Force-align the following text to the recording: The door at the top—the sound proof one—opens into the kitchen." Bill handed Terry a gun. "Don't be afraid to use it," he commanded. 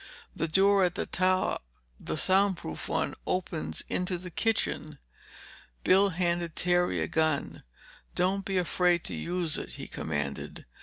The 0.35 0.47
door 0.47 0.83
at 0.83 0.95
the 0.95 1.05
top—the 1.05 2.17
sound 2.17 2.57
proof 2.57 2.89
one—opens 2.89 3.83
into 3.87 4.17
the 4.17 4.31
kitchen." 4.31 4.97
Bill 5.83 6.09
handed 6.09 6.55
Terry 6.55 6.99
a 7.01 7.07
gun. 7.07 7.61
"Don't 8.15 8.43
be 8.43 8.57
afraid 8.57 9.03
to 9.03 9.13
use 9.13 9.59
it," 9.59 9.73
he 9.73 9.87
commanded. 9.87 10.65